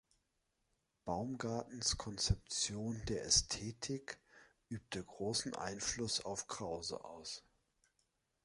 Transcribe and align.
Baumgartens 1.05 1.95
Konzeption 1.95 3.03
der 3.07 3.23
Ästhetik 3.23 4.19
übte 4.67 5.03
großen 5.03 5.55
Einfluss 5.55 6.25
auf 6.25 6.47
Krause 6.47 7.03
aus. 7.05 7.43